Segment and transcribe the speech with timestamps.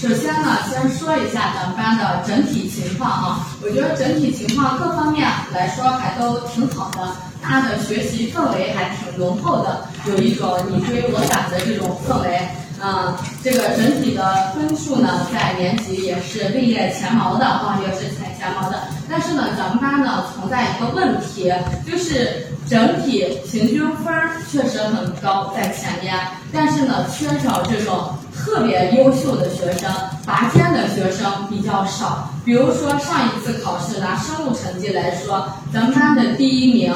[0.00, 12.40] 首先呢，先说一下咱们班的整体情况啊，我觉得整体情况各方面来说还都挺好的，大家的学习氛围还挺浓厚的，有一种你追我赶的这种氛围。
[12.86, 18.82] 嗯，这个整体的分数呢，在年级也是位列前茅的啊，也是前前茅的。
[19.08, 21.50] 但是呢，咱们班呢存在一个问题，
[21.90, 24.12] 就是整体平均分
[24.50, 26.14] 确实很高，在前面，
[26.52, 29.90] 但是呢，缺少这种特别优秀的学生，
[30.26, 32.30] 拔尖的学生比较少。
[32.44, 36.94] 比如说上一次考试拿生物成绩来说，咱们班的第一名。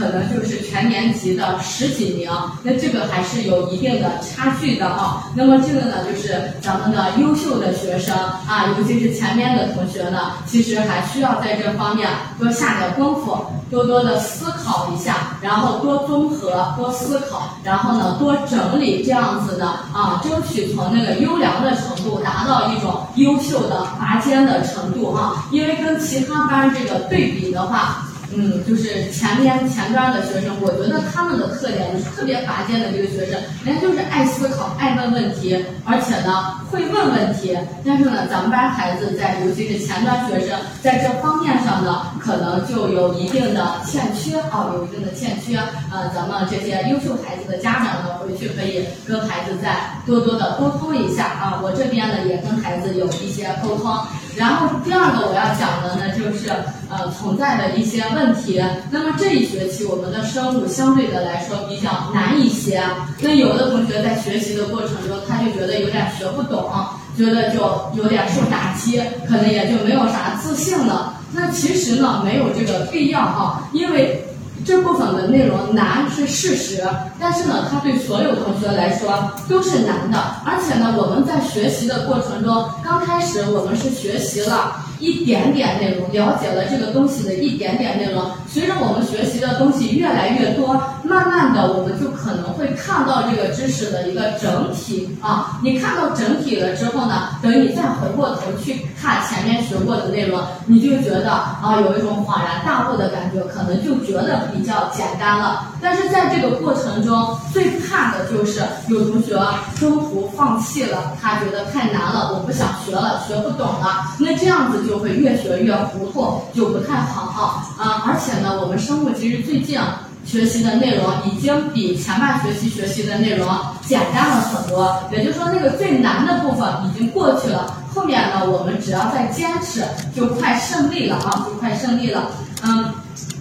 [0.00, 2.30] 可能就是全年级的十几名，
[2.62, 5.30] 那这个还是有一定的差距的啊。
[5.34, 13.36] 那么这个呢，就是咱们的优秀的学生啊，尤其是前面的同学呢，其实还需要在这方面多下点功夫，
[13.70, 25.44] 多多的思考一下，然后多综合、多思考，然后呢多整理，这样子呢啊，争取从那个优良的程度达到一种优秀的拔尖的程度啊。
[25.50, 28.06] 因为跟其他班这个对比的话。
[28.32, 37.58] 嗯，就是前边前端的学生，我觉得他们的特点就是特别拔尖的这个学生，人家就是爱思考、爱问问题，而且呢会问问题。
[37.84, 45.58] 但是呢，咱们班孩子在尤其是前端学生在这方面上呢，可能就有一定的欠缺啊，有一定的欠缺。
[45.90, 51.60] 呃，咱们这些优秀孩子的家长呢，回去可以跟孩子再多多的沟通一下啊。
[51.64, 53.90] 我这边呢也跟孩子有一些沟通。
[54.36, 56.48] 然后第二个我要讲的呢，就是
[56.88, 58.62] 呃存在的一些问题。
[58.90, 62.82] 那么这一学期我们的生物相对的来说比较难一些。
[63.20, 66.70] 那有的同学在学习的过程中，他就觉得有点学不懂，
[67.16, 67.60] 觉得就
[67.94, 71.14] 有点受打击，可能也就没有啥自信了。
[71.32, 74.24] 那其实呢，没有这个必要哈，因为。
[74.64, 76.82] 这部分的内容难是事实，
[77.18, 80.18] 但是呢，它对所有同学来说都是难的。
[80.44, 84.76] 而且呢，我们在学习的过程中，刚开始我们是学习了。
[85.00, 88.30] 一点点内容，了解了这个东西的一点点内容。
[88.46, 95.58] 随着我们学习的东西越来越多，慢慢的我们就可能会看到这个知识的一个整体啊。
[95.62, 105.68] 你看到整体了之后呢，等你再回过头去看前面学过的内容，你就觉得啊，有一种恍然大悟的感觉，可能就觉得比较简单了。
[105.80, 109.38] 但是在这个过程中，最怕的就是有同学
[109.78, 114.04] 中途放弃了，他觉得太难了，我不想学了，学不懂了。
[114.18, 118.02] 那这样子就就会越学越糊涂，就不太好啊。
[118.08, 119.78] 而且呢，我们生物其实最近
[120.24, 123.46] 学习的内容已经比前半学期学习的内容
[123.86, 127.76] 简单了很多，也就是说那个最难的部分已经过去了。
[127.94, 132.32] 后面呢，我们只要再坚持，就快胜利了啊，就快胜利了。
[132.64, 132.92] 嗯。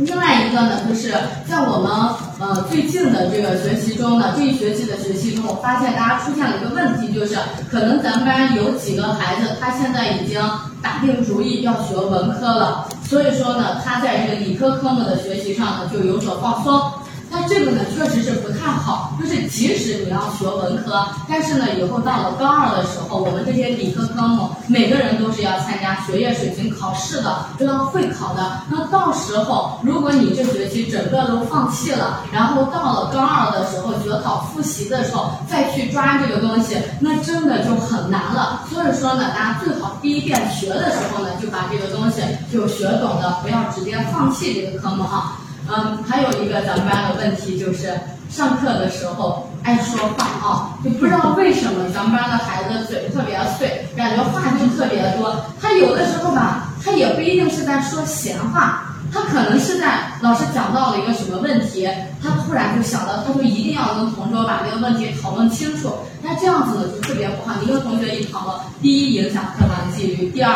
[0.00, 1.12] 另外一个呢，就是
[1.46, 1.90] 在我们
[2.38, 7.36] 呃最近的这个学习中呢，这一学期的学习中，我发现大家出现了一个问题，就是
[7.70, 10.40] 可能咱们班有几个孩子，他现在已经
[10.82, 16.80] 打定主意要学文科了，所以说呢，他在这个理科科目的学习上呢就有所放松。
[17.48, 19.16] 这个呢，确实是不太好。
[19.20, 28.62] 就是即使你要学文科，但是呢，以后到了高二的时候，我们这些理科科目，每个人都是要参加学业水平考试的，都要会考的。
[28.70, 38.64] 那到时候，如果你这学期整个都放弃了，然后到了高二的时候，绝考复习的时候再去抓这个东西，那真的就很难了。
[38.70, 45.36] 所以说呢，大家最好第一遍学的时候呢，就把这个东西就学懂了，不要直接放弃这个科目哈。
[45.68, 47.98] 嗯，还有一个咱们班的问题就是
[48.28, 55.44] 上课的时候爱说话啊，就不知道为什么咱们班的孩子嘴特别碎，感觉话就特别多。
[55.60, 61.88] 他有的时候吧，他也不一定是在说闲话，他可能是在老师讲到了一个什么问题，
[62.22, 65.92] 他突然就想到，他就一定要跟同桌把这个问题讨论清楚。
[66.22, 67.54] 那这样子呢，就特别不好。
[67.60, 70.54] 你跟同学一讨论，第一影响课堂纪律，第二。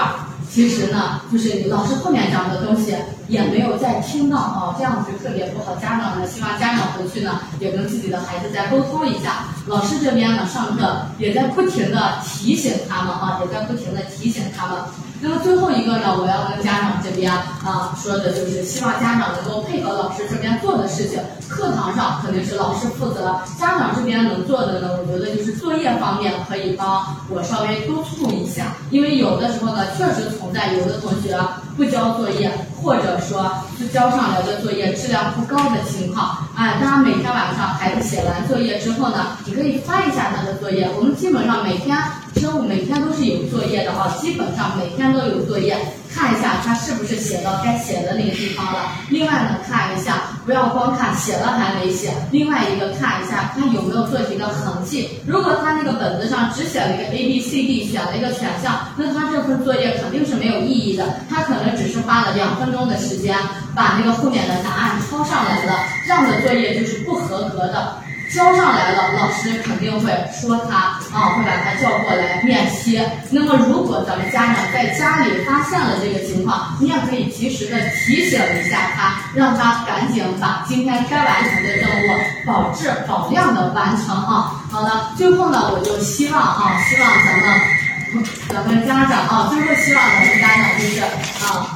[0.54, 2.94] 其实呢，就是老师后面讲的东西
[3.26, 5.74] 也没有再听到啊，这样子特别不好。
[5.82, 9.46] 家长呢，希望家长回去呢也跟自己的孩子再沟通一下。
[9.66, 14.76] 老师这边呢，上课也在不停的提醒他们啊，也在不停的提醒他们。
[15.20, 21.18] 那么最后一个呢，我要跟家长这边啊说的就是，希望家长能够配合老师这边做的事情。
[21.48, 31.34] 课堂上肯定是老师负责，家长这边能做的呢，我觉得就是作业方面可以帮我稍微督促一下，因为有的时候呢，确实存在有的同学
[31.74, 32.52] 不交作业，
[32.82, 36.46] 或者说是交上来的作业质量不高的情况。
[36.54, 40.86] 哎，大家每天晚上孩子写完作业之后呢，你可以翻一下他的作业。
[40.98, 41.96] 我们基本上每天。
[42.34, 45.78] 生物每天都是有作业的啊，基本上每天都有作业，
[46.12, 46.74] 看一下他
[47.04, 48.92] 不是写到该写的那个地方了。
[49.10, 55.10] 另外呢，看一下不要光看写了还没写，另外一个看一下他有没有做题的痕迹。
[55.26, 61.20] 如果他那个本子上只写了一个 A B C D，选了一个选项，那他这份作业肯定是没有意义的。
[61.28, 63.36] 他可能只是花了两分钟的时间
[63.74, 65.74] 把那个后面的答案抄上来了，
[66.06, 67.98] 这样的作业就是不合格的。
[68.32, 73.00] 交上来了，老师肯定会说他啊，会把他叫过来面批。
[73.30, 84.62] 那么，如果咱们家长在家里发现了这个情况，你也可以及时的提醒一下他，让他赶紧把今天该完成的任务保质保量的完成啊。
[84.70, 91.73] 好的，最后呢，我就希望啊，希望咱们咱们家长啊，最后希望咱们家长就是啊。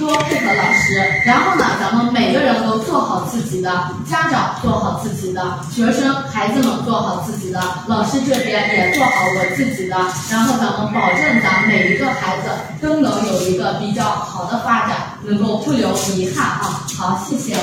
[0.00, 3.70] 多配合老师，然后呢，咱们每个人都做好自己的，
[4.10, 9.96] 家长做好自己的，学生孩子们做好自己的，老师这边也做好我自己的，
[10.30, 12.48] 然后咱们保证咱每一个孩子
[12.80, 16.82] 都能有一个比较好的发展，能够不留遗憾啊！
[16.98, 17.54] 好，谢谢。